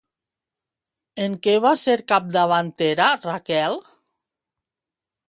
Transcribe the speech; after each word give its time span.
En 1.25 1.35
què 1.47 1.53
va 1.65 1.73
ser 1.81 1.95
capdavantera 2.13 3.11
Raquel? 3.29 3.79